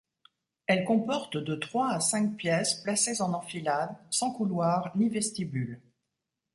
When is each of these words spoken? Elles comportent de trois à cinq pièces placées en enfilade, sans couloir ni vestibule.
Elles 0.65 0.83
comportent 0.83 1.37
de 1.37 1.53
trois 1.53 1.91
à 1.91 1.99
cinq 1.99 2.35
pièces 2.35 2.73
placées 2.73 3.21
en 3.21 3.33
enfilade, 3.35 3.95
sans 4.09 4.31
couloir 4.31 4.91
ni 4.97 5.09
vestibule. 5.09 5.79